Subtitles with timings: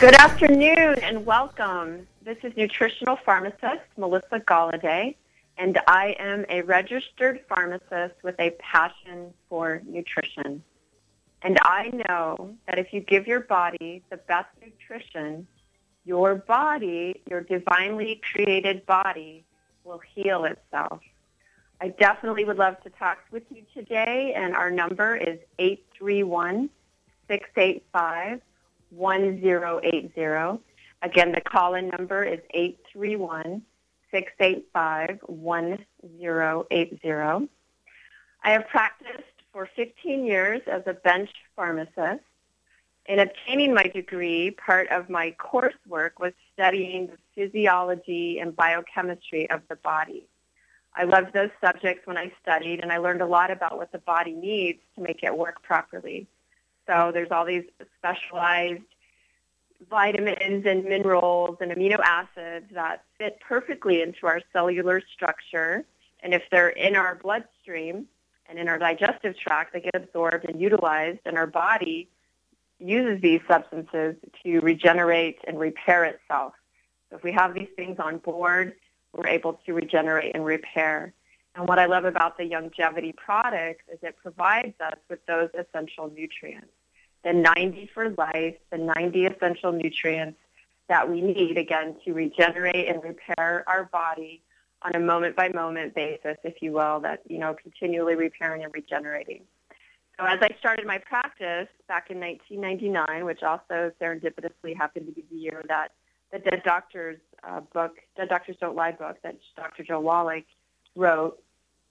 [0.00, 2.06] Good afternoon and welcome.
[2.24, 5.14] This is nutritional pharmacist Melissa Galladay,
[5.58, 10.62] and I am a registered pharmacist with a passion for nutrition.
[11.42, 15.46] And I know that if you give your body the best nutrition,
[16.06, 19.44] your body, your divinely created body,
[19.84, 21.02] will heal itself.
[21.78, 26.70] I definitely would love to talk with you today, and our number is 831
[27.28, 28.40] 685
[28.90, 30.60] 1080.
[31.02, 33.62] Again, the call-in number is 831
[34.10, 37.48] 685 1080.
[38.42, 42.24] I have practiced for 15 years as a bench pharmacist.
[43.06, 49.62] In obtaining my degree, part of my coursework was studying the physiology and biochemistry of
[49.68, 50.26] the body.
[50.94, 53.98] I loved those subjects when I studied, and I learned a lot about what the
[53.98, 56.26] body needs to make it work properly.
[56.90, 57.62] So there's all these
[57.98, 58.82] specialized
[59.88, 65.84] vitamins and minerals and amino acids that fit perfectly into our cellular structure.
[66.22, 68.06] And if they're in our bloodstream
[68.48, 72.08] and in our digestive tract, they get absorbed and utilized, and our body
[72.80, 76.54] uses these substances to regenerate and repair itself.
[77.08, 78.74] So if we have these things on board,
[79.12, 81.12] we're able to regenerate and repair.
[81.54, 86.10] And what I love about the Youngevity products is it provides us with those essential
[86.12, 86.66] nutrients.
[87.24, 90.38] The 90 for life, the 90 essential nutrients
[90.88, 94.42] that we need, again, to regenerate and repair our body
[94.82, 99.42] on a moment-by-moment basis, if you will, that, you know, continually repairing and regenerating.
[100.18, 105.24] So as I started my practice back in 1999, which also serendipitously happened to be
[105.30, 105.92] the year that
[106.32, 109.82] the Dead Doctors uh, book, Dead Doctors Don't Lie book that Dr.
[109.82, 110.44] Joe Wallach
[110.94, 111.42] wrote.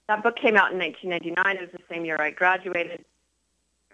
[0.07, 1.57] That book came out in 1999.
[1.57, 3.03] It was the same year I graduated.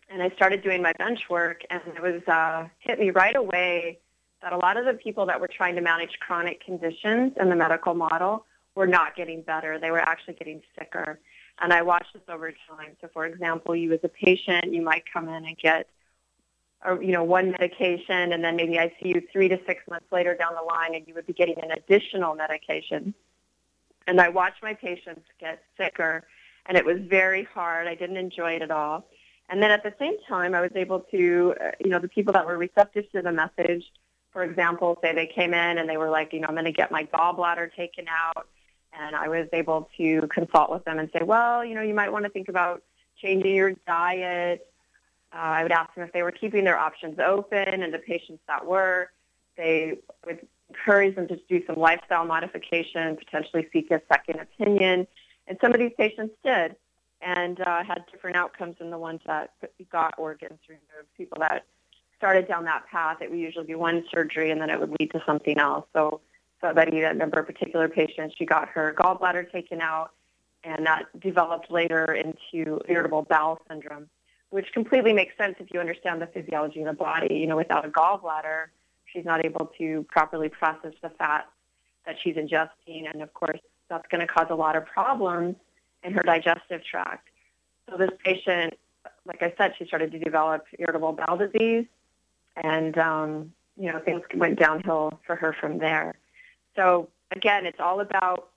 [0.10, 4.00] And I started doing my bench work, and it was uh, hit me right away
[4.42, 7.56] that a lot of the people that were trying to manage chronic conditions in the
[7.56, 8.46] medical model
[8.76, 9.80] were not getting better.
[9.80, 11.20] They were actually getting sicker.
[11.60, 12.96] And I watched this over time.
[13.02, 15.88] So, for example, you as a patient, you might come in and get
[16.86, 20.06] or you know one medication and then maybe I see you three to six months
[20.12, 23.14] later down the line and you would be getting an additional medication.
[24.08, 26.26] And I watched my patients get sicker
[26.68, 27.88] and it was very hard.
[27.88, 29.06] I didn't enjoy it at all.
[29.50, 32.34] And then at the same time, I was able to, uh, you know, the people
[32.34, 33.86] that were receptive to the message,
[34.32, 36.72] for example, say they came in and they were like, you know, I'm going to
[36.72, 38.48] get my gallbladder taken out.
[38.98, 42.12] And I was able to consult with them and say, well, you know, you might
[42.12, 42.82] want to think about
[43.22, 44.66] changing your diet
[45.36, 48.42] uh, I would ask them if they were keeping their options open, and the patients
[48.48, 49.12] that were,
[49.58, 55.08] they would encourage them to do some lifestyle modification, potentially seek a second opinion.
[55.48, 56.78] And some of these patients did
[57.26, 59.52] and uh, had different outcomes than the ones that
[59.92, 61.10] got organs removed.
[61.18, 61.66] People that
[62.18, 65.12] started down that path, it would usually be one surgery and then it would lead
[65.12, 65.86] to something else.
[65.92, 66.22] So,
[66.62, 70.12] so Betty, that number of particular patients, she got her gallbladder taken out
[70.64, 74.08] and that developed later into irritable bowel syndrome
[74.56, 77.36] which completely makes sense if you understand the physiology of the body.
[77.36, 78.68] You know, without a gallbladder,
[79.06, 81.46] she's not able to properly process the fat
[82.06, 83.60] that she's ingesting, and of course,
[83.90, 85.58] that's going to cause a lot of problems
[86.06, 87.28] in her digestive tract.
[87.90, 88.76] So this patient,
[89.26, 91.86] like I said, she started to develop irritable bowel disease,
[92.56, 96.16] and um, you know things went downhill for her from there.
[96.76, 98.50] So again, it's all about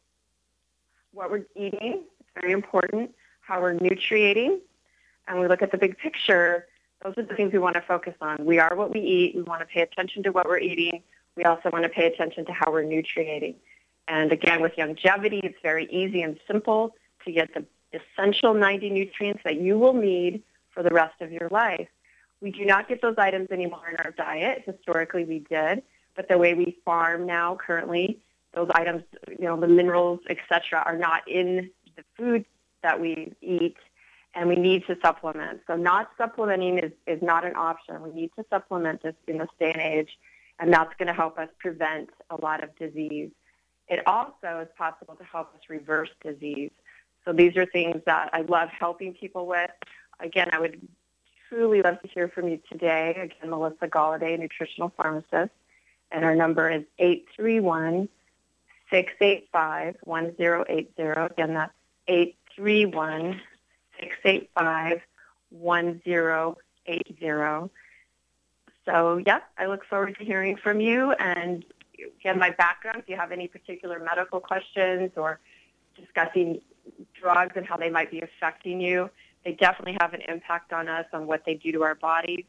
[1.12, 2.02] what we're eating.
[2.20, 3.14] It's very important.
[3.40, 4.60] How we're nutriating
[5.28, 6.66] and we look at the big picture,
[7.04, 8.44] those are the things we want to focus on.
[8.44, 9.36] We are what we eat.
[9.36, 11.02] We want to pay attention to what we're eating.
[11.36, 13.54] We also want to pay attention to how we're nutriating.
[14.08, 16.94] And again, with Youngevity, it's very easy and simple
[17.24, 21.48] to get the essential 90 nutrients that you will need for the rest of your
[21.50, 21.88] life.
[22.40, 24.62] We do not get those items anymore in our diet.
[24.64, 25.82] Historically, we did.
[26.14, 28.18] But the way we farm now, currently,
[28.54, 32.44] those items, you know, the minerals, etc., are not in the food
[32.82, 33.76] that we eat
[34.34, 35.60] and we need to supplement.
[35.66, 38.00] So not supplementing is, is not an option.
[38.02, 40.10] We need to supplement this in this day and age,
[40.58, 43.30] and that's going to help us prevent a lot of disease.
[43.88, 46.70] It also is possible to help us reverse disease.
[47.28, 49.70] So these are things that I love helping people with.
[50.18, 50.80] Again, I would
[51.46, 53.10] truly love to hear from you today.
[53.10, 55.52] Again, Melissa Galladay, nutritional pharmacist,
[56.10, 58.08] and our number is 831
[58.90, 61.32] 685 1080.
[61.32, 61.72] Again, that's
[62.06, 63.42] 831
[64.00, 65.02] 685
[65.50, 67.70] 1080.
[68.86, 71.12] So, yeah, I look forward to hearing from you.
[71.12, 71.62] And
[72.20, 75.40] again, my background, if you have any particular medical questions or
[75.94, 76.62] discussing
[77.20, 79.10] drugs and how they might be affecting you,
[79.44, 82.44] they definitely have an impact on us on what they do to our bodies.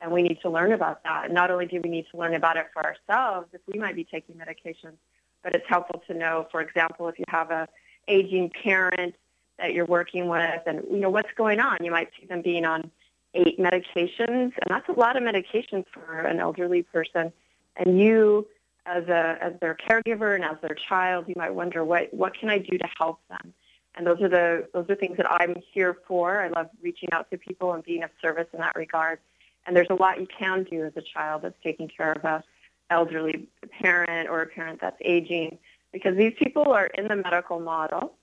[0.00, 1.30] And we need to learn about that.
[1.30, 4.04] not only do we need to learn about it for ourselves if we might be
[4.04, 4.96] taking medications,
[5.42, 7.68] but it's helpful to know, for example, if you have a
[8.08, 9.14] aging parent
[9.58, 11.78] that you're working with and you know what's going on.
[11.80, 12.90] You might see them being on
[13.34, 17.32] eight medications, and that's a lot of medications for an elderly person.
[17.76, 18.46] And you,
[18.86, 22.48] as a as their caregiver and as their child, you might wonder what what can
[22.48, 23.54] I do to help them.
[23.96, 26.40] And those are the those are things that I'm here for.
[26.40, 29.18] I love reaching out to people and being of service in that regard.
[29.66, 32.42] And there's a lot you can do as a child that's taking care of a
[32.88, 33.48] elderly
[33.80, 35.58] parent or a parent that's aging
[35.92, 38.14] because these people are in the medical model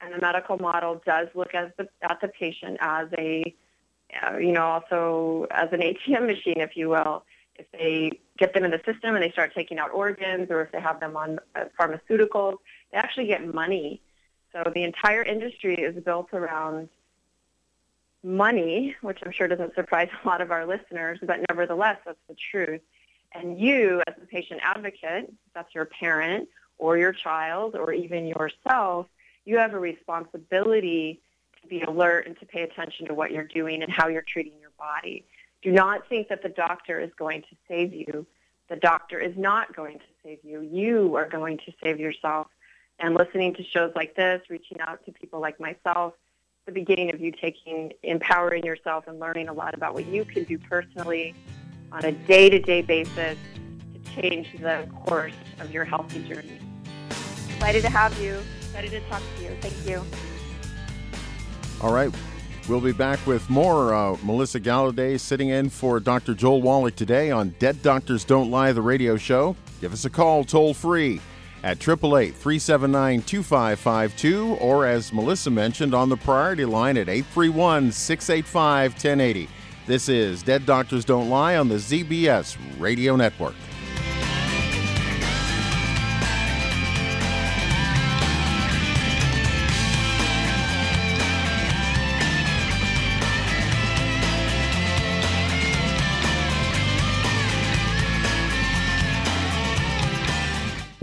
[0.00, 3.54] and the medical model does look at the, at the patient as a
[4.22, 7.24] uh, you know, also as an ATM machine, if you will.
[7.56, 10.72] If they get them in the system and they start taking out organs, or if
[10.72, 12.56] they have them on uh, pharmaceuticals,
[12.92, 14.00] they actually get money.
[14.56, 16.88] So the entire industry is built around
[18.22, 22.36] money, which I'm sure doesn't surprise a lot of our listeners, but nevertheless, that's the
[22.50, 22.80] truth.
[23.32, 26.48] And you, as a patient advocate, that's your parent
[26.78, 29.06] or your child or even yourself,
[29.44, 31.20] you have a responsibility
[31.60, 34.58] to be alert and to pay attention to what you're doing and how you're treating
[34.58, 35.26] your body.
[35.60, 38.26] Do not think that the doctor is going to save you.
[38.68, 40.62] The doctor is not going to save you.
[40.62, 42.46] You are going to save yourself.
[42.98, 46.14] And listening to shows like this, reaching out to people like myself,
[46.64, 50.44] the beginning of you taking, empowering yourself and learning a lot about what you can
[50.44, 51.34] do personally
[51.92, 53.38] on a day-to-day basis
[53.92, 56.58] to change the course of your healthy journey.
[57.48, 58.40] Excited to have you.
[58.60, 59.56] Excited to talk to you.
[59.60, 60.02] Thank you.
[61.82, 62.12] All right.
[62.68, 66.34] We'll be back with more uh, Melissa Galladay sitting in for Dr.
[66.34, 69.54] Joel Wallach today on Dead Doctors Don't Lie, the radio show.
[69.80, 71.20] Give us a call toll free
[71.62, 78.92] at 888 379 2552 or, as Melissa mentioned, on the priority line at 831 685
[78.92, 79.48] 1080.
[79.86, 83.54] This is Dead Doctors Don't Lie on the ZBS Radio Network.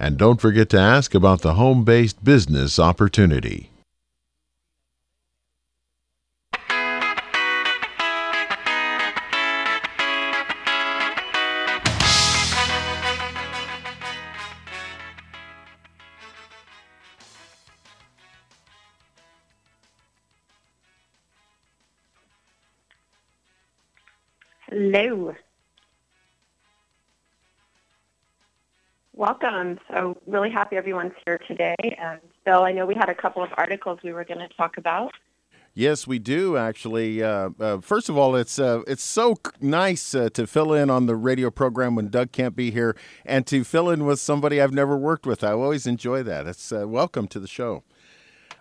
[0.00, 3.72] And don't forget to ask about the home based business opportunity.
[24.70, 25.34] Hello.
[29.18, 29.80] Welcome.
[29.90, 31.74] So really happy everyone's here today.
[32.00, 34.78] And Bill, I know we had a couple of articles we were going to talk
[34.78, 35.10] about.
[35.74, 37.20] Yes, we do actually.
[37.20, 41.06] Uh, uh, first of all, it's uh, it's so nice uh, to fill in on
[41.06, 42.94] the radio program when Doug can't be here,
[43.26, 45.42] and to fill in with somebody I've never worked with.
[45.42, 46.46] I always enjoy that.
[46.46, 47.82] It's uh, welcome to the show.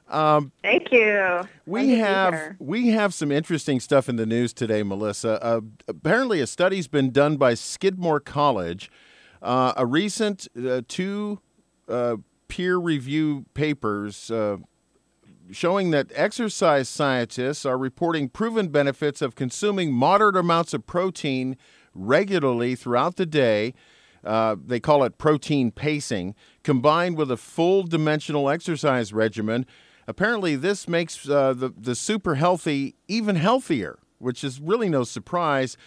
[0.09, 1.47] Um, Thank you.
[1.67, 5.39] We have we have some interesting stuff in the news today, Melissa.
[5.43, 8.89] Uh, apparently, a study's been done by Skidmore College
[9.41, 11.39] uh, a recent uh, two
[11.87, 12.17] uh,
[12.47, 14.57] peer review papers uh,
[15.51, 21.55] showing that exercise scientists are reporting proven benefits of consuming moderate amounts of protein
[21.93, 23.73] regularly throughout the day.
[24.23, 29.65] Uh, they call it protein pacing, combined with a full dimensional exercise regimen.
[30.07, 35.77] Apparently, this makes uh, the, the super healthy even healthier, which is really no surprise.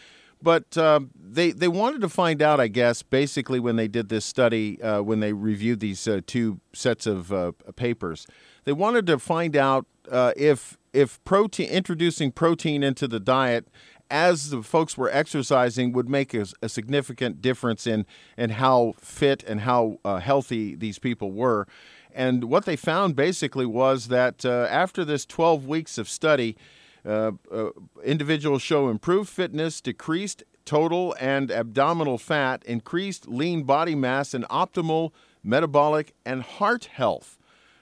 [0.43, 4.25] But uh, they they wanted to find out, I guess, basically when they did this
[4.25, 8.27] study, uh, when they reviewed these uh, two sets of uh, papers,
[8.65, 13.69] they wanted to find out uh, if if protein introducing protein into the diet
[14.11, 18.07] as the folks were exercising would make a, a significant difference in
[18.39, 21.67] in how fit and how uh, healthy these people were.
[22.13, 26.57] And what they found basically was that after this 12 weeks of study,
[27.05, 27.71] uh, uh,
[28.05, 35.11] individuals show improved fitness, decreased total and abdominal fat, increased lean body mass, and optimal
[35.43, 37.39] metabolic and heart health.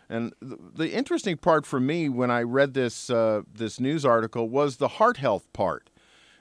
[0.08, 4.76] And the interesting part for me when I read this uh, this news article was
[4.76, 5.90] the heart health part.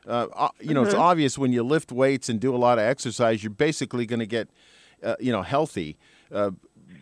[0.08, 0.92] Uh, uh you know, mm-hmm.
[0.92, 4.22] it's obvious when you lift weights and do a lot of exercise, you're basically going
[4.22, 4.48] to get,
[5.04, 5.98] uh, you know, healthy
[6.32, 6.52] uh,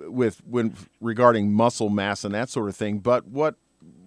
[0.01, 2.97] with when regarding muscle mass and that sort of thing.
[2.97, 3.57] But what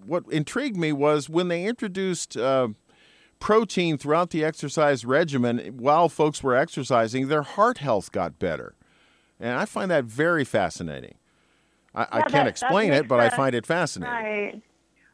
[0.09, 2.69] what intrigued me was when they introduced uh,
[3.39, 8.75] protein throughout the exercise regimen while folks were exercising, their heart health got better.
[9.39, 11.15] And I find that very fascinating.
[11.95, 13.35] I, yeah, I can't that, explain that it, but sense.
[13.35, 14.15] I find it fascinating.
[14.15, 14.63] Right.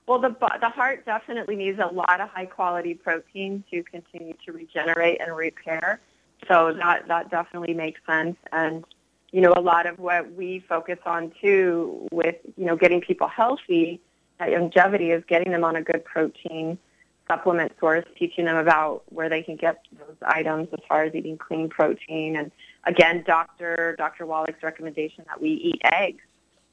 [0.07, 4.53] Well, the the heart definitely needs a lot of high quality protein to continue to
[4.53, 6.01] regenerate and repair.
[6.47, 8.37] So that that definitely makes sense.
[8.53, 8.85] And
[9.33, 13.29] you know, a lot of what we focus on too, with you know, getting people
[13.29, 14.01] healthy
[14.41, 16.79] at Youngevity is getting them on a good protein
[17.29, 21.39] supplement source, teaching them about where they can get those items as far as eating
[21.39, 22.37] clean protein.
[22.37, 22.51] And
[22.85, 23.95] again, Dr.
[23.97, 24.27] Dr.
[24.27, 26.23] Wallach's recommendation that we eat eggs.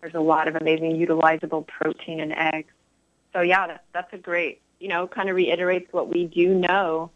[0.01, 2.73] There's a lot of amazing utilizable protein in eggs.
[3.33, 7.11] So yeah, that's, that's a great, you know, kind of reiterates what we do know.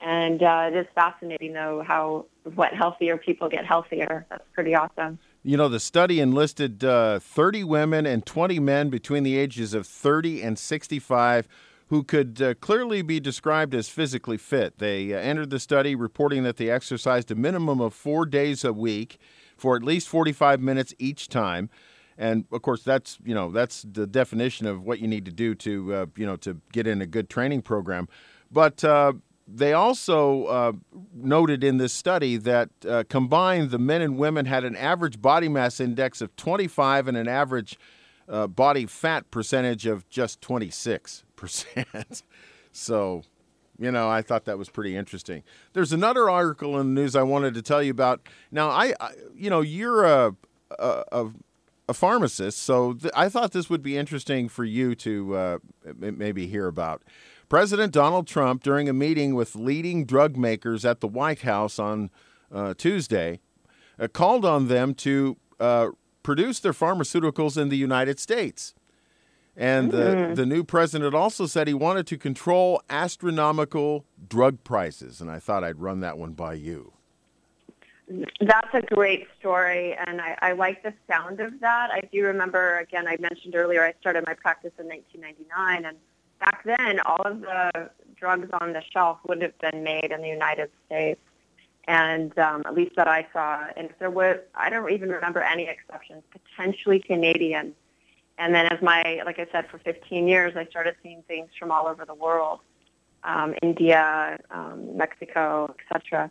[0.00, 4.26] And uh, it is fascinating, though, how what healthier people get healthier.
[4.28, 5.18] That's pretty awesome.
[5.46, 9.86] You know, the study enlisted uh, 30 women and 20 men between the ages of
[9.86, 11.46] 30 and 65
[11.88, 14.78] who could uh, clearly be described as physically fit.
[14.78, 18.72] They uh, entered the study reporting that they exercised a minimum of four days a
[18.72, 19.18] week
[19.54, 21.68] for at least 45 minutes each time.
[22.16, 25.54] And of course, that's you know that's the definition of what you need to do
[25.56, 28.08] to uh, you know to get in a good training program.
[28.50, 29.14] But uh,
[29.46, 30.72] they also uh,
[31.14, 35.48] noted in this study that uh, combined, the men and women had an average body
[35.48, 37.78] mass index of 25 and an average
[38.28, 42.22] uh, body fat percentage of just 26%.
[42.72, 43.22] so,
[43.78, 45.42] you know, I thought that was pretty interesting.
[45.74, 48.26] There's another article in the news I wanted to tell you about.
[48.50, 50.34] Now, I, I you know, you're a,
[50.78, 51.26] a,
[51.88, 55.58] a pharmacist, so th- I thought this would be interesting for you to uh,
[55.98, 57.02] maybe hear about.
[57.48, 62.10] President Donald Trump, during a meeting with leading drug makers at the White House on
[62.52, 63.40] uh, Tuesday,
[63.98, 65.88] uh, called on them to uh,
[66.22, 68.74] produce their pharmaceuticals in the United States.
[69.56, 70.34] And the, mm.
[70.34, 75.20] the new president also said he wanted to control astronomical drug prices.
[75.20, 76.92] And I thought I'd run that one by you.
[78.40, 81.90] That's a great story, and I, I like the sound of that.
[81.90, 85.96] I do remember, again, I mentioned earlier, I started my practice in 1999, and
[86.40, 90.28] back then, all of the drugs on the shelf would have been made in the
[90.28, 91.20] United States,
[91.86, 93.64] and um, at least that I saw.
[93.76, 97.74] And if there was, I don't even remember any exceptions, potentially Canadian.
[98.38, 101.70] And then, as my, like I said, for 15 years, I started seeing things from
[101.70, 102.60] all over the world,
[103.22, 106.30] um, India, um, Mexico, etc.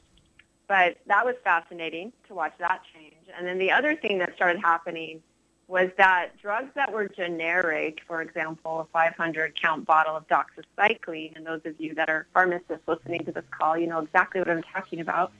[0.68, 3.28] But that was fascinating to watch that change.
[3.38, 5.22] And then the other thing that started happening
[5.68, 11.46] was that drugs that were generic, for example, a 500 count bottle of doxycycline, and
[11.46, 14.64] those of you that are pharmacists listening to this call, you know exactly what I'm
[14.64, 15.32] talking about.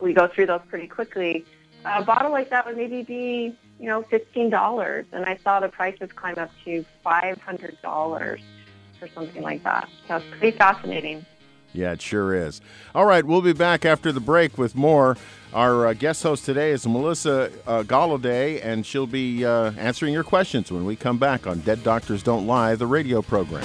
[0.00, 1.44] We go through those pretty quickly.
[1.84, 6.10] A bottle like that would maybe be, you know, $15, and I saw the prices
[6.12, 8.40] climb up to $500
[9.00, 9.88] for something like that.
[10.08, 11.24] So it's pretty fascinating.
[11.74, 12.60] Yeah, it sure is.
[12.94, 15.16] All right, we'll be back after the break with more.
[15.52, 20.24] Our uh, guest host today is Melissa uh, Galladay, and she'll be uh, answering your
[20.24, 23.64] questions when we come back on Dead Doctors Don't Lie, the radio program.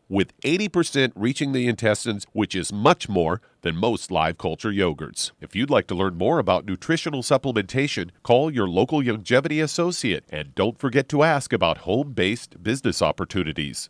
[0.11, 5.31] with 80% reaching the intestines, which is much more than most live culture yogurts.
[5.39, 10.53] If you'd like to learn more about nutritional supplementation, call your local Youngevity associate and
[10.53, 13.89] don't forget to ask about home based business opportunities.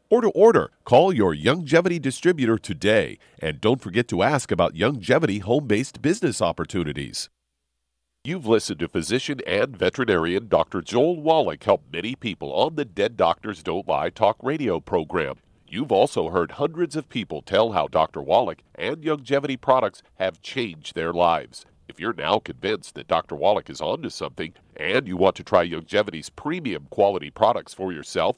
[0.11, 3.17] or to order, call your Youngevity distributor today.
[3.39, 7.29] And don't forget to ask about Youngevity home based business opportunities.
[8.23, 10.83] You've listened to physician and veterinarian Dr.
[10.83, 15.37] Joel Wallach help many people on the Dead Doctors Don't Lie talk radio program.
[15.67, 18.21] You've also heard hundreds of people tell how Dr.
[18.21, 21.65] Wallach and Youngevity products have changed their lives.
[21.87, 23.35] If you're now convinced that Dr.
[23.35, 28.37] Wallach is onto something and you want to try Youngevity's premium quality products for yourself,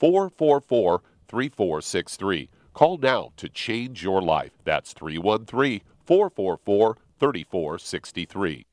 [0.00, 2.48] 444 3463.
[2.72, 4.52] Call now to change your life.
[4.64, 8.66] That's 313 444 3463.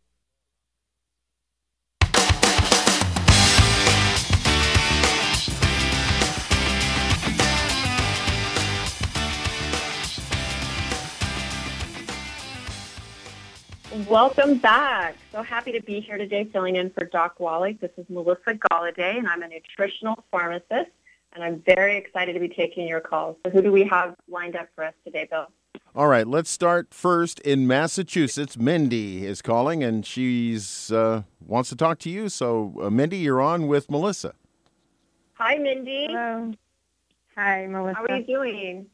[14.07, 15.15] Welcome back.
[15.31, 17.79] So happy to be here today filling in for Doc Wallach.
[17.79, 20.91] This is Melissa Galladay, and I'm a nutritional pharmacist,
[21.33, 23.37] and I'm very excited to be taking your calls.
[23.45, 25.47] So who do we have lined up for us today, Bill?
[25.95, 28.57] All right, let's start first in Massachusetts.
[28.57, 32.29] Mindy is calling, and she's uh, wants to talk to you.
[32.29, 34.33] So, uh, Mindy, you're on with Melissa.
[35.33, 36.07] Hi, Mindy.
[36.09, 36.53] Hello.
[37.35, 37.97] Hi, Melissa.
[37.97, 38.85] How are you doing?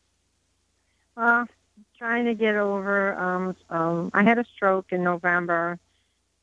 [1.15, 1.48] Well,
[1.98, 3.13] trying to get over.
[3.15, 5.80] Um, um, I had a stroke in November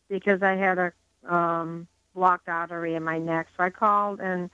[0.09, 0.93] because I had a
[1.35, 3.49] um, blocked artery in my neck.
[3.57, 4.51] So I called and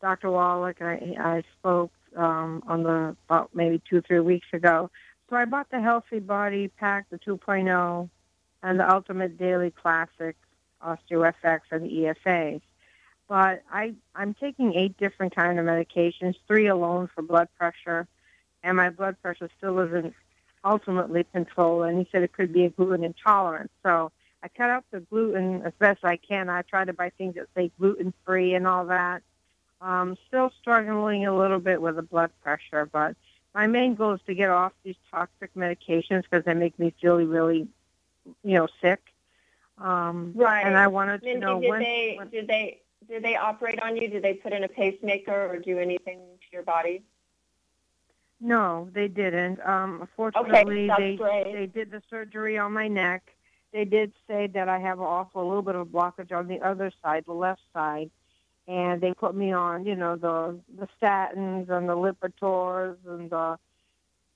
[0.00, 0.30] Dr.
[0.30, 0.80] Wallach.
[0.80, 4.90] I, I spoke um, on the about maybe two three weeks ago.
[5.28, 8.08] So I bought the Healthy Body Pack, the 2.0,
[8.62, 10.36] and the Ultimate Daily Classic,
[10.84, 12.60] OsteoFX, and the EFAs.
[13.28, 18.06] But I, I'm taking eight different kind of medications, three alone for blood pressure,
[18.62, 20.14] and my blood pressure still isn't
[20.64, 21.86] ultimately controlled.
[21.86, 23.72] And he said it could be a gluten intolerance.
[23.82, 24.12] So
[24.44, 26.48] I cut out the gluten as best I can.
[26.48, 29.22] I try to buy things that say gluten free and all that.
[29.86, 33.14] Um, still struggling a little bit with the blood pressure, but
[33.54, 37.18] my main goal is to get off these toxic medications because they make me feel
[37.18, 37.68] really,
[38.42, 39.00] you know, sick.
[39.78, 40.66] Um, right.
[40.66, 43.80] And I wanted to Mindy, know did when, they when- did they did they operate
[43.80, 44.08] on you?
[44.08, 47.04] Did they put in a pacemaker or do anything to your body?
[48.40, 49.64] No, they didn't.
[49.64, 51.52] Um, unfortunately, that's they great.
[51.52, 53.32] they did the surgery on my neck.
[53.72, 56.90] They did say that I have also a little bit of blockage on the other
[57.02, 58.10] side, the left side,
[58.68, 63.58] and they put me on, you know, the the statins and the Lipitors and the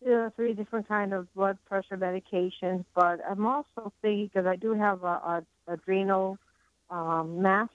[0.05, 2.85] you know, three different kind of blood pressure medications.
[2.95, 6.39] But I'm also thinking because I do have a, a adrenal
[6.91, 7.69] um, mass,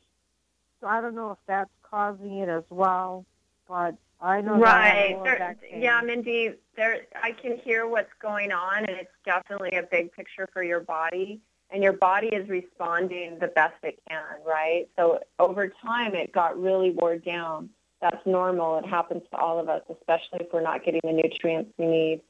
[0.82, 3.26] so I don't know if that's causing it as well.
[3.68, 5.20] But I know Right.
[5.24, 10.12] There- yeah, Mindy, there I can hear what's going on and it's definitely a big
[10.14, 14.88] picture for your body and your body is responding the best it can, right?
[14.98, 17.70] So over time it got really wore down.
[18.02, 18.78] That's normal.
[18.80, 22.22] It happens to all of us, especially if we're not getting the nutrients we need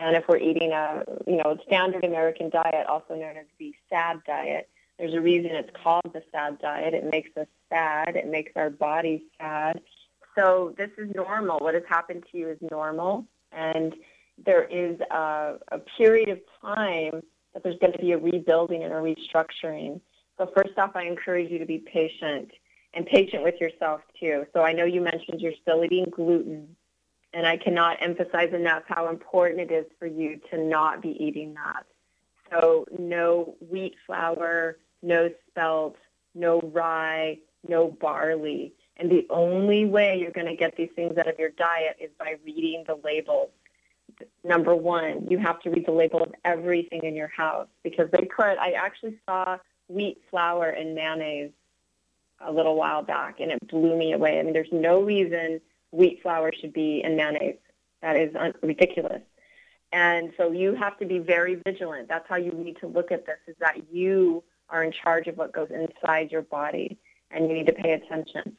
[0.00, 4.22] and if we're eating a, you know, standard American diet, also known as the SAD
[4.26, 4.68] diet.
[4.98, 6.94] There's a reason it's called the SAD diet.
[6.94, 8.16] It makes us sad.
[8.16, 9.80] It makes our body sad.
[10.36, 11.58] So this is normal.
[11.58, 13.94] What has happened to you is normal, and
[14.44, 17.22] there is a, a period of time
[17.54, 20.00] that there's going to be a rebuilding and a restructuring.
[20.38, 22.50] So first off, I encourage you to be patient
[22.94, 24.46] and patient with yourself too.
[24.52, 26.76] So I know you mentioned you're still eating gluten,
[27.32, 31.54] and I cannot emphasize enough how important it is for you to not be eating
[31.54, 31.84] that.
[32.50, 35.96] So no wheat flour, no spelt,
[36.34, 38.72] no rye, no barley.
[38.96, 42.10] And the only way you're going to get these things out of your diet is
[42.18, 43.50] by reading the labels.
[44.44, 48.24] Number one, you have to read the label of everything in your house because they
[48.24, 51.50] put, I actually saw wheat flour in mayonnaise
[52.40, 54.38] a little while back and it blew me away.
[54.38, 57.58] I mean, there's no reason wheat flour should be in mayonnaise.
[58.02, 59.22] That is un- ridiculous.
[59.92, 62.08] And so you have to be very vigilant.
[62.08, 65.36] That's how you need to look at this is that you are in charge of
[65.36, 66.98] what goes inside your body
[67.30, 68.56] and you need to pay attention.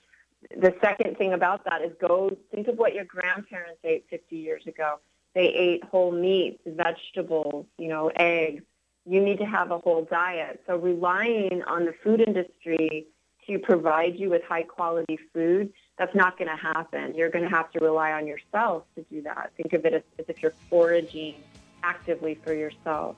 [0.58, 4.68] The second thing about that is go think of what your grandparents ate 50 years
[4.68, 5.00] ago.
[5.34, 8.64] They ate whole meats, vegetables, you know, eggs.
[9.06, 10.62] You need to have a whole diet.
[10.68, 13.08] So relying on the food industry
[13.48, 17.16] to provide you with high quality food, that's not going to happen.
[17.16, 19.52] You're going to have to rely on yourself to do that.
[19.58, 21.36] Think of it as, as if you're foraging
[21.84, 23.16] actively for yourself.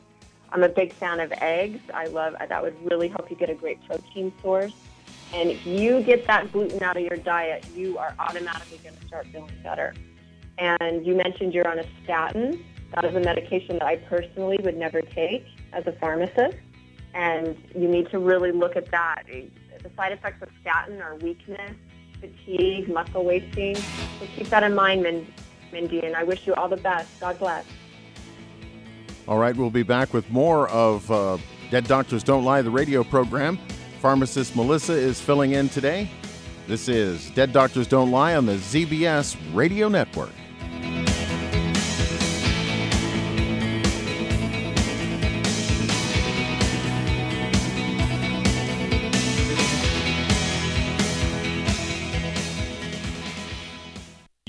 [0.52, 1.82] I'm a big fan of eggs.
[1.94, 4.74] I love that would really help you get a great protein source.
[5.34, 9.08] And if you get that gluten out of your diet, you are automatically going to
[9.08, 9.94] start feeling better.
[10.58, 12.64] And you mentioned you're on a statin.
[12.94, 16.58] That is a medication that I personally would never take as a pharmacist.
[17.14, 19.24] And you need to really look at that.
[19.28, 21.76] The side effects of statin are weakness,
[22.20, 23.76] fatigue, muscle wasting.
[23.76, 25.04] So keep that in mind,
[25.72, 27.10] Mindy, and I wish you all the best.
[27.20, 27.66] God bless.
[29.28, 31.38] All right, we'll be back with more of uh,
[31.72, 33.58] Dead Doctors Don't Lie, the radio program.
[34.02, 36.10] Pharmacist Melissa is filling in today.
[36.68, 40.32] This is Dead Doctors Don't Lie on the ZBS Radio Network.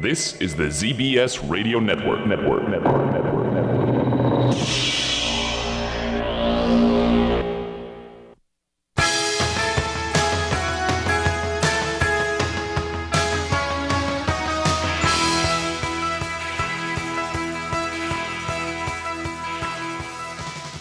[0.00, 2.26] This is the ZBS Radio Network.
[2.26, 2.68] Network.
[2.68, 3.12] Network.
[3.12, 3.52] Network.
[3.52, 4.56] Network.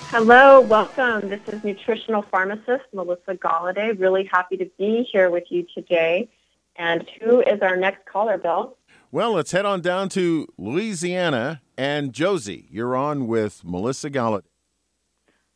[0.09, 1.29] Hello, welcome.
[1.29, 3.99] This is nutritional pharmacist Melissa Galladay.
[3.99, 6.29] Really happy to be here with you today.
[6.77, 8.77] And who is our next caller, Bill?
[9.13, 11.61] Well, let's head on down to Louisiana.
[11.77, 14.43] And Josie, you're on with Melissa Galladay.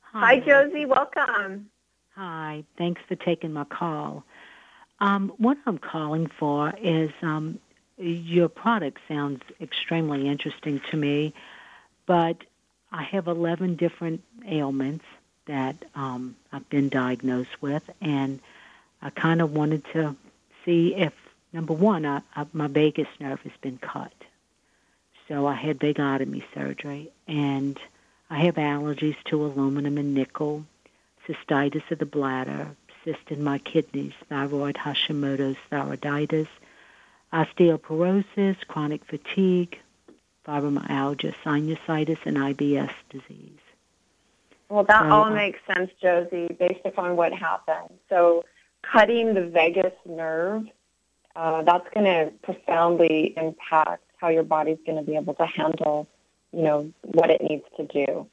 [0.01, 0.85] Hi, Josie.
[0.85, 1.69] Welcome.
[2.15, 2.65] Hi.
[2.77, 4.25] Thanks for taking my call.
[4.99, 7.59] Um, what I'm calling for is um,
[7.97, 11.33] your product sounds extremely interesting to me,
[12.05, 12.37] but
[12.91, 15.05] I have 11 different ailments
[15.45, 18.41] that um, I've been diagnosed with, and
[19.01, 20.15] I kind of wanted to
[20.65, 21.13] see if,
[21.55, 24.13] number one, I, I, my vagus nerve has been cut.
[25.27, 27.79] So I had vagotomy surgery, and
[28.29, 30.65] I have allergies to aluminum and nickel,
[31.27, 32.67] cystitis of the bladder,
[33.03, 36.47] cyst in my kidneys, thyroid Hashimoto's thyroiditis,
[37.33, 39.79] osteoporosis, chronic fatigue,
[40.45, 43.59] fibromyalgia, sinusitis, and IBS disease.
[44.69, 47.97] Well, that So, all makes sense, Josie, based upon what happened.
[48.09, 48.43] So,
[48.81, 50.67] cutting the vagus nerve,
[51.35, 56.07] uh, that's going to profoundly impact how your body's going to be able to handle,
[56.51, 58.27] you know, what it needs to do.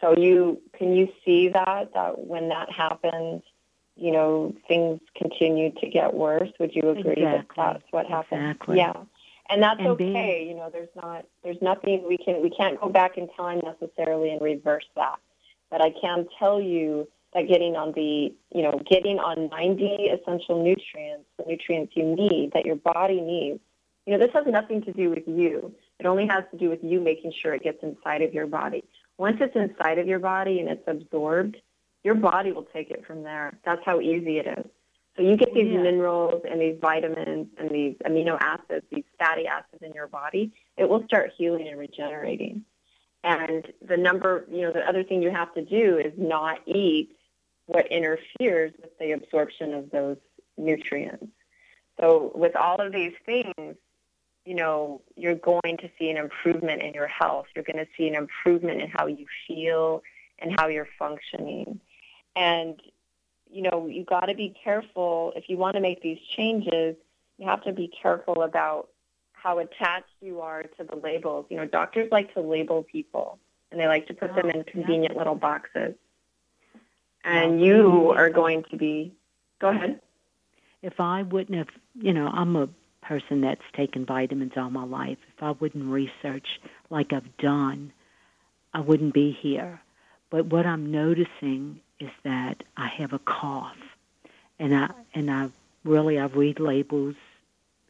[0.00, 3.42] So, you can you see that that when that happens,
[3.96, 6.50] you know, things continue to get worse.
[6.60, 8.42] Would you agree that that's what happened?
[8.42, 8.76] Exactly.
[8.76, 8.94] Yeah.
[9.50, 10.46] And that's And being- okay.
[10.46, 14.30] You know, there's not there's nothing we can we can't go back in time necessarily
[14.30, 15.18] and reverse that.
[15.70, 20.62] But I can tell you that getting on the you know, getting on 90 essential
[20.62, 23.60] nutrients, the nutrients you need that your body needs.
[24.06, 25.74] You know, this has nothing to do with you.
[26.00, 28.84] It only has to do with you making sure it gets inside of your body.
[29.18, 31.56] Once it's inside of your body and it's absorbed,
[32.04, 33.58] your body will take it from there.
[33.64, 34.64] That's how easy it is.
[35.16, 35.82] So you get these Yeah.
[35.82, 40.88] minerals and these vitamins and these amino acids, these fatty acids in your body, it
[40.88, 42.64] will start healing and regenerating.
[43.24, 47.17] And the number, you know, the other thing you have to do is not eat
[47.68, 50.16] what interferes with the absorption of those
[50.56, 51.26] nutrients.
[52.00, 53.76] So with all of these things,
[54.44, 57.46] you know, you're going to see an improvement in your health.
[57.54, 60.02] You're going to see an improvement in how you feel
[60.38, 61.80] and how you're functioning.
[62.34, 62.80] And
[63.50, 66.96] you know, you got to be careful if you want to make these changes.
[67.38, 68.88] You have to be careful about
[69.32, 71.46] how attached you are to the labels.
[71.48, 73.38] You know, doctors like to label people,
[73.70, 74.62] and they like to put them Oh, in yeah.
[74.72, 75.94] convenient little boxes.
[77.28, 79.12] And you are going to be.
[79.60, 80.00] Go ahead.
[80.82, 82.68] If I wouldn't have, you know, I'm a
[83.02, 85.18] person that's taken vitamins all my life.
[85.36, 86.60] If I wouldn't research
[86.90, 87.92] like I've done,
[88.72, 89.80] I wouldn't be here.
[90.30, 93.76] But what I'm noticing is that I have a cough,
[94.58, 95.50] and I and I
[95.84, 97.16] really I read labels.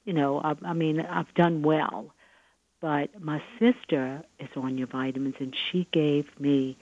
[0.05, 2.13] You know, I, I mean, I've done well,
[2.81, 6.77] But my sister is on your vitamins, and she gave me.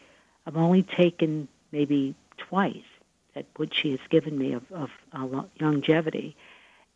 [0.47, 2.85] I've only taken maybe twice
[3.35, 6.35] that what she has given me of, of uh, Youngevity,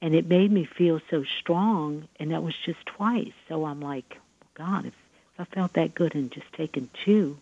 [0.00, 2.08] and it made me feel so strong.
[2.18, 3.32] And that was just twice.
[3.48, 4.16] So I'm like,
[4.54, 4.94] God, if,
[5.34, 7.36] if I felt that good and just taken two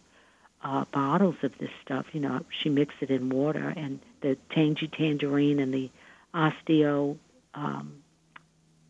[0.63, 4.89] uh, bottles of this stuff, you know, she mixed it in water, and the Tangy
[4.89, 5.91] Tangerine and the
[6.35, 7.17] Osteo
[7.55, 8.03] um,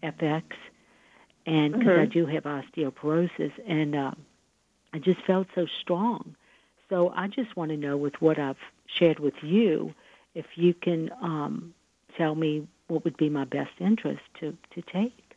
[0.02, 0.44] FX,
[1.46, 2.00] and because mm-hmm.
[2.00, 4.12] I do have osteoporosis, and uh,
[4.92, 6.34] I just felt so strong.
[6.88, 8.56] So I just want to know, with what I've
[8.88, 9.94] shared with you,
[10.34, 11.74] if you can um,
[12.16, 15.28] tell me what would be my best interest to, to take.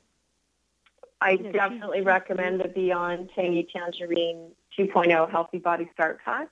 [1.21, 6.49] I definitely recommend the Beyond Tangy Tangerine 2.0 Healthy Body Start Pack,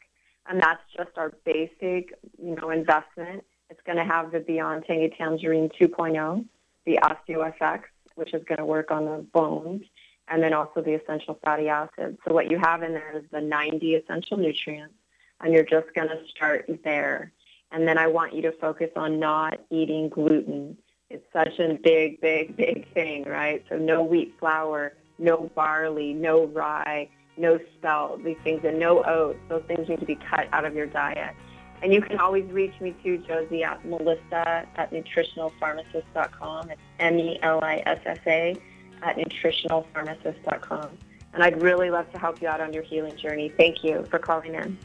[0.48, 3.44] and that's just our basic, you know, investment.
[3.72, 6.46] It's going to have the Beyond Tangy Tangerine 2.0,
[6.86, 7.82] the OsteoFX,
[8.16, 9.84] which is going to work on the bones,
[10.28, 12.20] and then also the essential fatty acids.
[12.28, 14.94] So what you have in there is the 90 essential nutrients,
[15.42, 17.32] and you're just going to start there.
[17.72, 20.78] And then I want you to focus on not eating gluten.
[21.10, 23.64] It's such a big, big, big thing, right?
[23.70, 29.40] So no wheat flour, no barley, no rye, no spelt, these things, and no oats.
[29.50, 31.36] Those things need to be cut out of your diet.
[31.82, 36.72] And you can always reach me too, Josie, at melissa at nutritionalpharmacist.com.
[36.72, 38.56] It's M-E-L-I-S-S-A
[39.02, 40.90] at nutritionalpharmacist.com.
[41.34, 43.54] And I'd really love to help you out on your healing journey.
[43.56, 44.78] Thank you for calling in.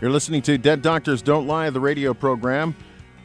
[0.00, 2.76] You're listening to Dead Doctors Don't Lie, the radio program.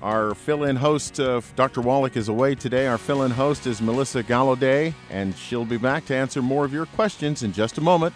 [0.02, 1.82] Our fill in host, uh, Dr.
[1.82, 2.88] Wallach, is away today.
[2.88, 6.74] Our fill in host is Melissa Gallaudet, and she'll be back to answer more of
[6.74, 8.16] your questions in just a moment.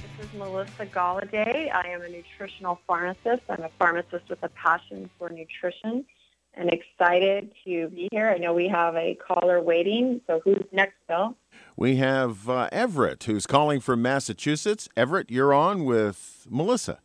[0.21, 1.73] This is Melissa Galladay.
[1.73, 3.41] I am a nutritional pharmacist.
[3.49, 6.05] I'm a pharmacist with a passion for nutrition
[6.53, 8.29] and excited to be here.
[8.29, 10.21] I know we have a caller waiting.
[10.27, 11.35] So who's next, Bill?
[11.75, 14.87] We have uh, Everett, who's calling from Massachusetts.
[14.95, 16.99] Everett, you're on with Melissa.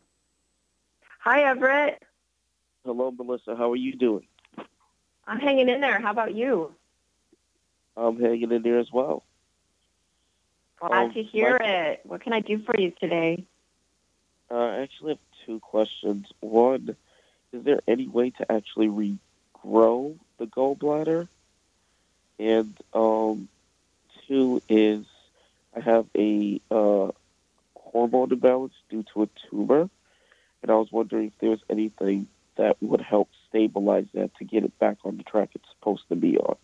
[1.21, 2.03] Hi, Everett.
[2.85, 3.55] Hello, Melissa.
[3.55, 4.27] How are you doing?
[5.25, 5.99] I'm hanging in there.
[5.99, 6.71] How about you?
[7.95, 9.23] I'm hanging in there as well.
[10.79, 12.01] Glad um, to hear my, it.
[12.03, 13.45] What can I do for you today?
[14.49, 16.27] Uh, I actually have two questions.
[16.39, 16.95] One,
[17.51, 21.27] is there any way to actually regrow the gallbladder?
[22.39, 23.49] And um,
[24.27, 25.05] two is,
[25.75, 27.11] I have a uh,
[27.75, 29.89] hormone imbalance due to a tumor,
[30.61, 34.63] and I was wondering if there was anything that would help stabilize that to get
[34.63, 36.57] it back on the track it's supposed to be on.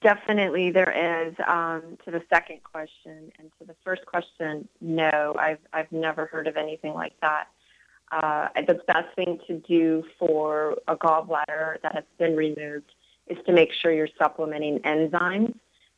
[0.00, 1.34] Definitely, there is.
[1.46, 6.46] Um, to the second question and to the first question, no, I've I've never heard
[6.46, 7.48] of anything like that.
[8.12, 12.92] Uh, the best thing to do for a gallbladder that has been removed
[13.26, 15.54] is to make sure you're supplementing enzymes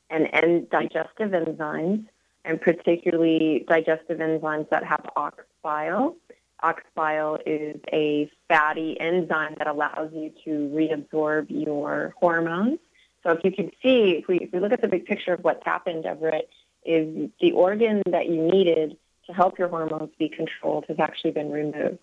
[0.08, 2.04] and, and digestive enzymes,
[2.44, 6.16] and particularly digestive enzymes that have ox bile.
[6.62, 12.78] Ox bile is a fatty enzyme that allows you to reabsorb your hormones.
[13.22, 15.44] So if you can see, if we, if we look at the big picture of
[15.44, 16.48] what's happened, Everett,
[16.84, 18.96] is the organ that you needed
[19.26, 21.98] to help your hormones be controlled has actually been removed.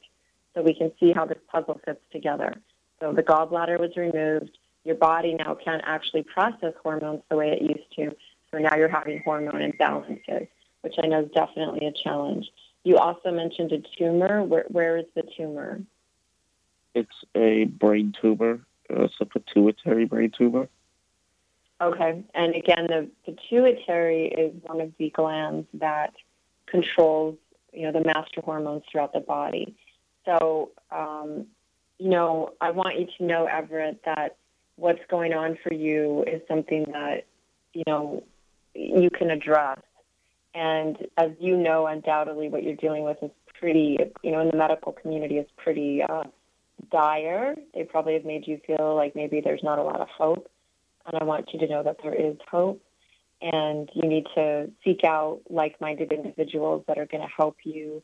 [0.54, 2.56] So we can see how this puzzle fits together.
[3.00, 4.58] So the gallbladder was removed.
[4.84, 8.16] Your body now can't actually process hormones the way it used to.
[8.52, 10.48] So now you're having hormone imbalances,
[10.82, 12.50] which I know is definitely a challenge.
[12.84, 14.44] You also mentioned a tumor.
[14.44, 15.82] Where, where is the tumor?
[16.96, 18.62] It's a brain tumor.
[18.90, 20.70] It's a pituitary brain tumor.
[21.82, 22.24] Okay.
[22.34, 26.14] And again, the pituitary is one of the glands that
[26.66, 27.38] controls,
[27.72, 29.76] you know, the master hormones throughout the body.
[30.26, 31.46] So, um,
[32.00, 34.38] you know, I want you to know, Everett, that
[34.76, 37.26] what's going on for you is something that,
[37.74, 38.24] you know,
[38.74, 39.80] you can address.
[40.54, 44.58] And as you know, undoubtedly, what you're dealing with is pretty, you know, in the
[44.58, 46.24] medical community is pretty uh,
[46.92, 47.56] dire.
[47.74, 50.50] They probably have made you feel like maybe there's not a lot of hope.
[51.08, 52.82] And I want you to know that there is hope.
[53.42, 58.02] And you need to seek out like minded individuals that are going to help you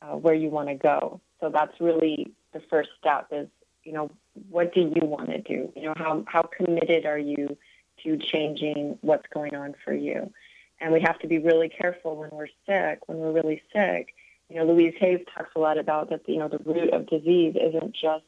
[0.00, 1.20] uh, where you want to go.
[1.40, 3.48] So that's really the first step is,
[3.84, 4.10] you know,
[4.50, 5.72] what do you want to do?
[5.74, 7.56] You know, how, how committed are you
[8.04, 10.30] to changing what's going on for you?
[10.80, 14.14] And we have to be really careful when we're sick, when we're really sick.
[14.50, 17.56] You know, Louise Hay talks a lot about that, you know, the root of disease
[17.60, 18.24] isn't just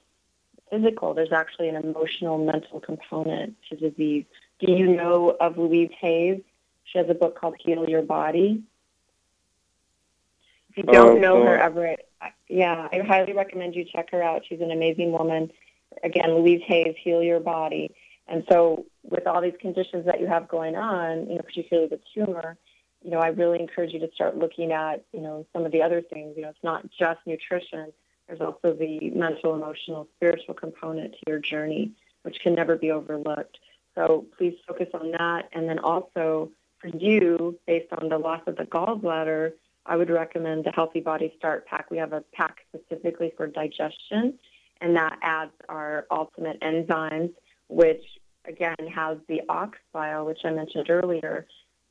[0.70, 1.14] physical.
[1.14, 4.24] There's actually an emotional, mental component to disease.
[4.60, 6.40] Do you know of Louise Hayes?
[6.84, 8.62] She has a book called Heal Your Body.
[10.70, 12.08] If you don't oh, know her, Everett,
[12.48, 14.42] yeah, I highly recommend you check her out.
[14.48, 15.50] She's an amazing woman.
[16.02, 17.94] Again, Louise Hayes, Heal Your Body.
[18.26, 22.00] And so, with all these conditions that you have going on, you know, particularly the
[22.14, 22.56] tumor,
[23.02, 25.82] you know, I really encourage you to start looking at, you know, some of the
[25.82, 26.34] other things.
[26.36, 27.92] You know, it's not just nutrition.
[28.28, 33.58] There's also the mental, emotional, spiritual component to your journey, which can never be overlooked.
[33.94, 35.48] So please focus on that.
[35.52, 36.50] And then also
[36.80, 39.52] for you, based on the loss of the gallbladder,
[39.86, 41.90] I would recommend the Healthy Body Start Pack.
[41.90, 44.38] We have a pack specifically for digestion,
[44.82, 47.32] and that adds our ultimate enzymes,
[47.68, 48.04] which
[48.46, 51.46] again has the ox bile, which I mentioned earlier,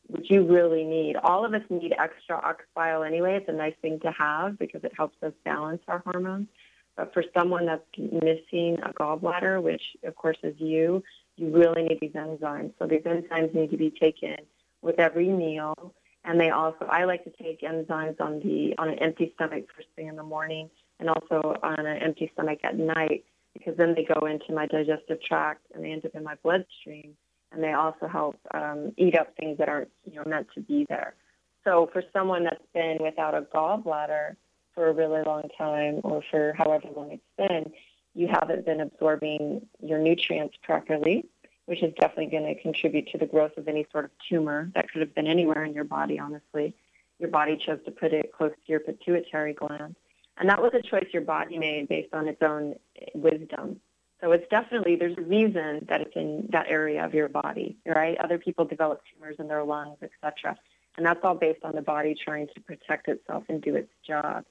[0.08, 1.16] which you really need.
[1.18, 3.38] All of us need extra ox bile anyway.
[3.38, 6.48] It's a nice thing to have because it helps us balance our hormones.
[6.96, 11.04] But for someone that's missing a gallbladder, which of course is you,
[11.36, 12.74] you really need these enzymes.
[12.80, 14.38] So these enzymes need to be taken
[14.82, 15.94] with every meal
[16.28, 19.88] and they also I like to take enzymes on the on an empty stomach first
[19.96, 24.04] thing in the morning and also on an empty stomach at night because then they
[24.04, 27.16] go into my digestive tract and they end up in my bloodstream
[27.52, 30.86] and they also help um, eat up things that aren't you know meant to be
[30.90, 31.16] there.
[31.64, 34.36] So for someone that's been without a gallbladder
[34.74, 37.72] for a really long time or for however long it's been,
[38.14, 41.26] you haven't been absorbing your nutrients properly
[41.68, 44.90] which is definitely going to contribute to the growth of any sort of tumor that
[44.90, 46.74] could have been anywhere in your body, honestly.
[47.20, 49.96] Your body chose to put it close to your pituitary gland.
[50.38, 52.76] And that was a choice your body made based on its own
[53.14, 53.82] wisdom.
[54.22, 58.18] So it's definitely, there's a reason that it's in that area of your body, right?
[58.18, 60.58] Other people develop tumors in their lungs, etc.
[60.98, 64.44] And that's all based on the body trying to protect itself and do its job.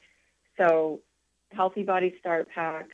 [0.57, 1.01] So
[1.51, 2.91] Healthy Body Start Pack,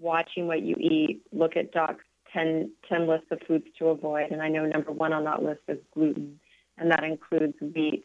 [0.00, 4.42] watching what you eat, look at Doc's 10, 10 lists of foods to avoid, and
[4.42, 6.40] I know number one on that list is gluten,
[6.78, 8.04] and that includes wheat,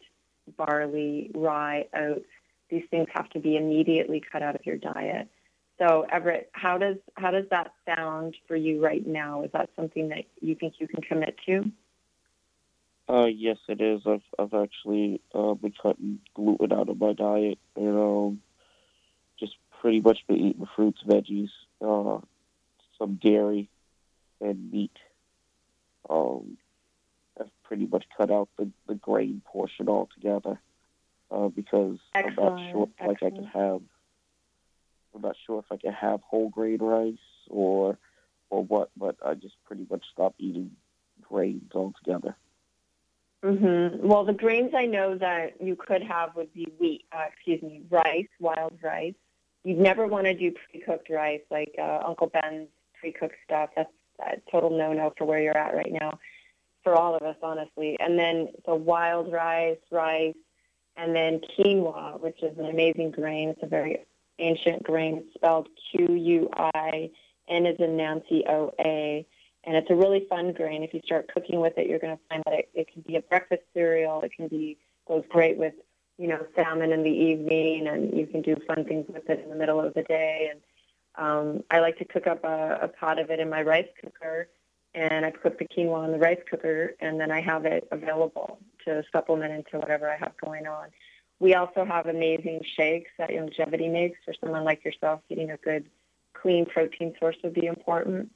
[0.57, 2.27] barley, rye, oats.
[2.69, 5.27] These things have to be immediately cut out of your diet.
[5.79, 9.43] So, Everett, how does how does that sound for you right now?
[9.43, 11.71] Is that something that you think you can commit to?
[13.07, 14.01] Uh, yes, it is.
[14.05, 18.41] I've I've actually uh, been cutting gluten out of my diet, and um,
[19.39, 21.49] just pretty much been eating fruits, veggies,
[21.81, 22.19] uh,
[22.97, 23.69] some dairy,
[24.41, 24.97] and meat.
[26.09, 26.57] Um,
[27.39, 30.59] I've pretty much cut out the, the grain portion altogether
[31.31, 32.39] uh, because Excellent.
[32.39, 33.81] I'm not sure like I can have.
[35.15, 37.17] I'm not sure if I can have whole grain rice
[37.49, 37.97] or
[38.49, 40.71] or what, but I just pretty much stopped eating
[41.21, 42.35] grains altogether.
[43.43, 44.05] Mm-hmm.
[44.05, 47.83] Well, the grains I know that you could have would be wheat, uh, excuse me,
[47.89, 49.13] rice, wild rice.
[49.63, 52.67] You'd never want to do pre-cooked rice like uh, Uncle Ben's
[52.99, 53.69] pre-cooked stuff.
[53.75, 56.19] That's a total no-no for where you're at right now,
[56.83, 57.97] for all of us, honestly.
[57.99, 60.35] And then the wild rice, rice,
[60.97, 63.49] and then quinoa, which is an amazing grain.
[63.49, 64.05] It's a very
[64.39, 65.23] ancient grain.
[65.35, 67.09] Spelled Q-U-I,
[67.49, 69.25] N is in Nancy, O-A
[69.65, 70.83] and it's a really fun grain.
[70.83, 73.17] If you start cooking with it, you're going to find that it, it can be
[73.17, 74.21] a breakfast cereal.
[74.21, 74.77] It can be
[75.07, 75.73] goes great with
[76.17, 79.49] you know salmon in the evening, and you can do fun things with it in
[79.49, 80.51] the middle of the day.
[80.51, 80.61] And
[81.23, 84.47] um, I like to cook up a, a pot of it in my rice cooker,
[84.95, 88.59] and I cook the quinoa in the rice cooker, and then I have it available
[88.85, 90.87] to supplement into whatever I have going on.
[91.39, 95.21] We also have amazing shakes that Youngevity makes for someone like yourself.
[95.29, 95.89] Getting a good,
[96.33, 98.31] clean protein source would be important.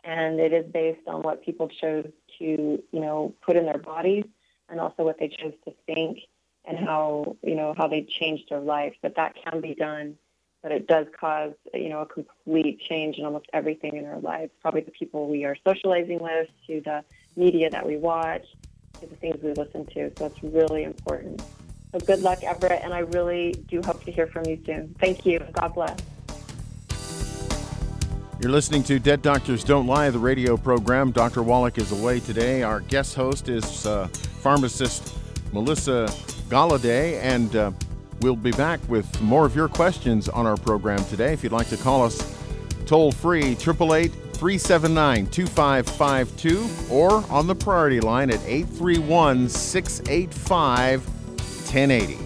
[0.04, 4.24] and it is based on what people chose to, you know, put in their bodies
[4.68, 6.18] and also what they chose to think
[6.64, 8.94] and how you know how they changed their life.
[9.02, 10.16] But that can be done.
[10.62, 14.52] But it does cause you know a complete change in almost everything in our lives.
[14.60, 17.04] Probably the people we are socializing with, to the
[17.36, 18.44] media that we watch,
[19.00, 20.10] to the things we listen to.
[20.18, 21.42] So it's really important.
[21.92, 24.94] So good luck, Everett, and I really do hope to hear from you soon.
[24.98, 25.40] Thank you.
[25.52, 25.96] God bless.
[28.38, 31.10] You're listening to Dead Doctors Don't Lie, the radio program.
[31.10, 31.42] Dr.
[31.42, 32.62] Wallach is away today.
[32.62, 35.16] Our guest host is uh, pharmacist
[35.54, 36.06] Melissa
[36.50, 37.70] Galladay, and uh,
[38.20, 41.32] we'll be back with more of your questions on our program today.
[41.32, 42.38] If you'd like to call us
[42.84, 52.25] toll free, 888 379 2552, or on the priority line at 831 685 1080.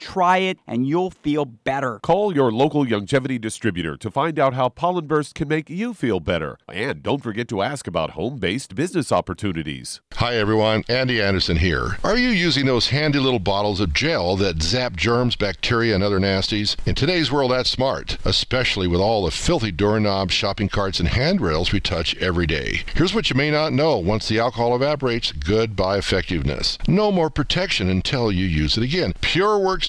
[0.00, 2.00] Try it and you'll feel better.
[2.00, 6.18] Call your local Youngevity distributor to find out how Pollen Burst can make you feel
[6.18, 6.58] better.
[6.72, 10.00] And don't forget to ask about home based business opportunities.
[10.14, 10.84] Hi, everyone.
[10.88, 11.98] Andy Anderson here.
[12.02, 16.18] Are you using those handy little bottles of gel that zap germs, bacteria, and other
[16.18, 16.76] nasties?
[16.86, 21.72] In today's world, that's smart, especially with all the filthy doorknobs, shopping carts, and handrails
[21.72, 22.82] we touch every day.
[22.94, 26.78] Here's what you may not know once the alcohol evaporates, goodbye effectiveness.
[26.88, 29.14] No more protection until you use it again.
[29.20, 29.88] Pure Works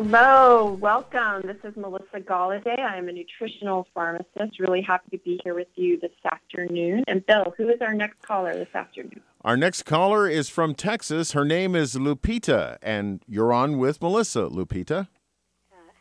[0.00, 1.42] Hello, welcome.
[1.42, 2.78] This is Melissa Galladay.
[2.78, 4.60] I am a nutritional pharmacist.
[4.60, 7.02] Really happy to be here with you this afternoon.
[7.08, 9.20] And Bill, who is our next caller this afternoon?
[9.44, 11.32] Our next caller is from Texas.
[11.32, 14.42] Her name is Lupita, and you're on with Melissa.
[14.42, 15.08] Lupita.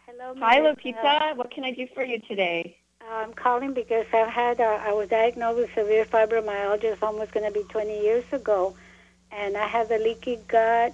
[0.06, 0.80] Hello, Hi, Melissa.
[0.80, 1.36] Lupita.
[1.36, 2.78] What can I do for you today?
[3.02, 6.84] I'm calling because I've had uh, I was diagnosed with severe fibromyalgia.
[6.84, 8.76] It's almost going to be 20 years ago,
[9.32, 10.94] and I have a leaky gut,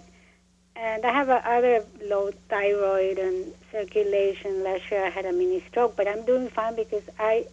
[0.76, 4.64] and I have a other low thyroid and circulation.
[4.64, 7.46] Last year I had a mini stroke, but I'm doing fine because I,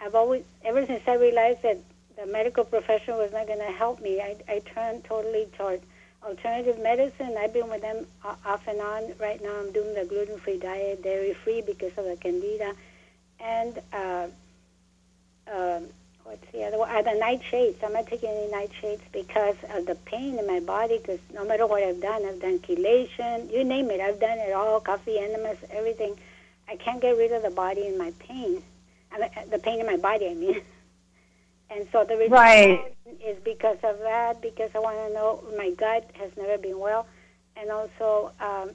[0.00, 1.78] I've always ever since I realized that
[2.16, 5.80] the medical profession was not going to help me, I, I turned totally toward
[6.22, 7.36] alternative medicine.
[7.38, 9.12] I've been with them off and on.
[9.18, 12.72] Right now I'm doing the gluten-free diet, dairy-free because of the candida,
[13.40, 14.26] and uh,
[15.52, 15.86] um,
[16.24, 16.90] what's the other one?
[16.90, 17.76] Uh, the nightshades.
[17.84, 20.98] I'm not taking any nightshades because of the pain in my body.
[20.98, 24.52] Because no matter what I've done, I've done chelation, you name it, I've done it
[24.52, 24.80] all.
[24.80, 26.16] Coffee enemas, everything.
[26.68, 28.62] I can't get rid of the body and my pain.
[29.12, 30.28] I mean, the pain in my body.
[30.28, 30.60] I mean.
[31.70, 32.94] And so the reason Right.
[33.26, 34.40] is because of that.
[34.40, 37.06] Because I want to know my gut has never been well,
[37.56, 38.70] and also um,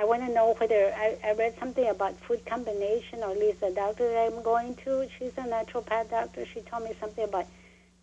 [0.00, 3.60] I want to know whether I, I read something about food combination, or at least
[3.60, 5.06] the doctor that I'm going to.
[5.18, 6.46] She's a naturopath doctor.
[6.46, 7.46] She told me something about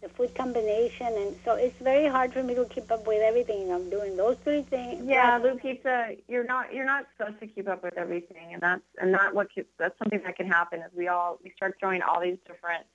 [0.03, 3.71] the food combination, and so it's very hard for me to keep up with everything
[3.71, 4.15] I'm doing.
[4.15, 5.05] Those three things.
[5.07, 9.11] Yeah, Lupita, you're not you're not supposed to keep up with everything, and that's and
[9.11, 9.47] not what
[9.79, 10.81] that's something that can happen.
[10.81, 12.85] Is we all we start throwing all these different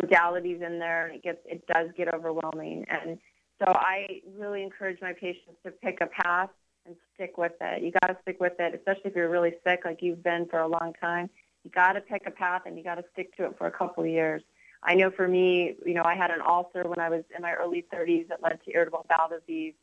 [0.00, 2.86] modalities in there, and it gets it does get overwhelming.
[2.88, 3.18] And
[3.58, 6.48] so I really encourage my patients to pick a path
[6.86, 7.82] and stick with it.
[7.82, 10.60] You got to stick with it, especially if you're really sick, like you've been for
[10.60, 11.28] a long time.
[11.64, 13.70] You got to pick a path, and you got to stick to it for a
[13.70, 14.42] couple of years.
[14.82, 17.52] I know for me, you know, I had an ulcer when I was in my
[17.52, 19.74] early 30s that led to irritable bowel disease,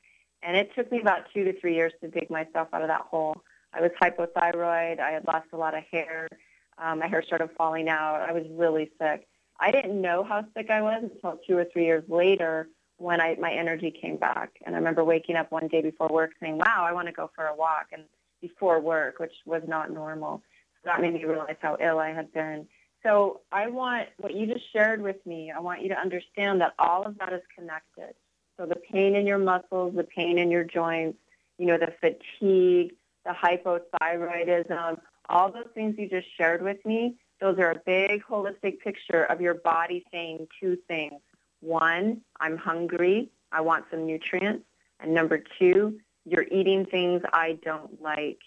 [0.41, 3.01] and it took me about two to three years to dig myself out of that
[3.01, 3.35] hole.
[3.73, 4.99] I was hypothyroid.
[4.99, 6.29] I had lost a lot of hair.
[6.77, 8.21] Um, my hair started falling out.
[8.27, 9.27] I was really sick.
[9.59, 12.67] I didn't know how sick I was until two or three years later
[13.03, 14.51] when I my energy came back.
[14.65, 17.29] And I remember waking up one day before work saying, "Wow, I want to go
[17.35, 18.03] for a walk," and
[18.41, 20.41] before work, which was not normal.
[20.85, 22.67] That made me realize how ill I had been.
[23.03, 25.51] So I want what you just shared with me.
[25.51, 28.15] I want you to understand that all of that is connected.
[28.57, 31.19] So the pain in your muscles, the pain in your joints,
[31.57, 32.93] you know, the fatigue,
[33.25, 34.99] the hypothyroidism,
[35.29, 39.41] all those things you just shared with me those are a big holistic picture of
[39.41, 41.19] your body saying two things.
[41.63, 43.29] One, I'm hungry.
[43.51, 44.65] I want some nutrients.
[44.99, 48.39] And number two, you're eating things I don't like.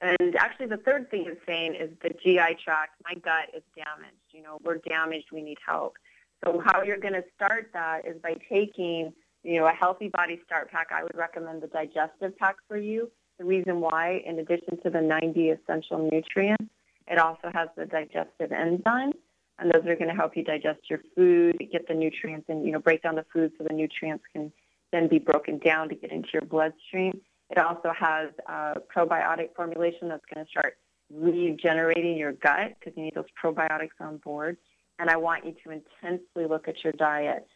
[0.00, 4.16] And actually, the third thing it's saying is the GI tract, my gut is damaged.
[4.30, 5.26] You know, we're damaged.
[5.32, 5.96] We need help.
[6.44, 10.40] So how you're going to start that is by taking, you know, a healthy body
[10.46, 10.88] start pack.
[10.90, 13.10] I would recommend the digestive pack for you.
[13.38, 16.64] The reason why, in addition to the 90 essential nutrients,
[17.06, 19.14] it also has the digestive enzymes,
[19.60, 22.72] and those are going to help you digest your food, get the nutrients, and you
[22.72, 24.50] know, break down the food so the nutrients can
[24.90, 27.20] then be broken down to get into your bloodstream.
[27.50, 30.76] It also has a probiotic formulation that's going to start
[31.12, 34.56] regenerating your gut because you need those probiotics on board.
[34.98, 37.46] And I want you to intensely look at your diet.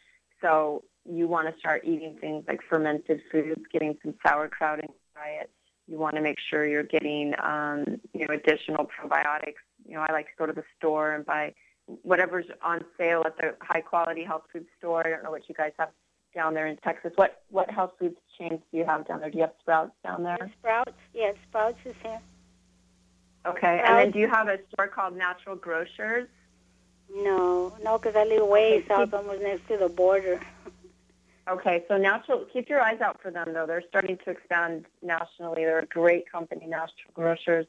[0.41, 5.23] So you want to start eating things like fermented foods, getting some sauerkraut in your
[5.23, 5.49] diet.
[5.87, 9.61] You want to make sure you're getting, um, you know, additional probiotics.
[9.87, 11.53] You know, I like to go to the store and buy
[12.03, 15.05] whatever's on sale at the high quality health food store.
[15.05, 15.89] I don't know what you guys have
[16.33, 17.13] down there in Texas.
[17.15, 19.29] What what health food chains do you have down there?
[19.29, 20.51] Do you have Sprouts down there?
[20.59, 22.19] Sprouts, yes, Sprouts is here.
[23.45, 26.27] Okay, and then do you have a store called Natural Grocers?
[27.13, 30.39] No, no, because I live way south, almost next to the border.
[31.47, 32.43] Okay, so natural.
[32.51, 33.67] Keep your eyes out for them, though.
[33.67, 35.63] They're starting to expand nationally.
[35.63, 37.67] They're a great company, Natural Grocers.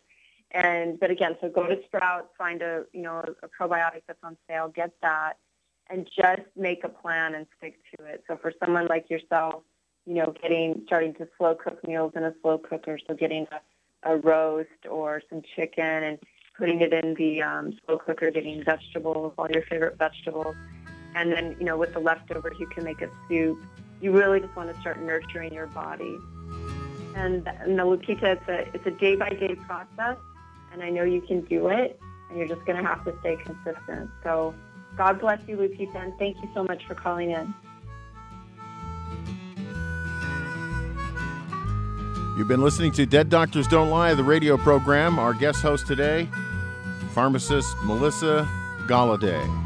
[0.53, 4.37] And but again, so go to Sprouts, find a you know a probiotic that's on
[4.49, 5.35] sale, get that,
[5.91, 8.25] and just make a plan and stick to it.
[8.29, 9.63] So for someone like yourself,
[10.07, 14.13] you know, getting starting to slow cook meals in a slow cooker, so getting a,
[14.13, 16.19] a roast or some chicken and
[16.57, 20.55] putting it in the um, slow cooker, getting vegetables, all your favorite vegetables,
[21.15, 23.59] and then you know with the leftovers you can make a soup.
[24.01, 26.17] You really just want to start nurturing your body.
[27.17, 30.19] And, and the Lupita, it's a it's a day by day process,
[30.73, 31.99] and I know you can do it.
[32.29, 34.11] And you're just going to have to stay consistent.
[34.25, 34.53] So
[34.97, 37.55] God bless you, Lupita, and thank you so much for calling in.
[42.37, 45.19] You've been listening to Dead Doctors Don't Lie, the radio program.
[45.19, 46.29] Our guest host today,
[47.15, 48.47] pharmacist Melissa
[48.87, 49.66] Galladay.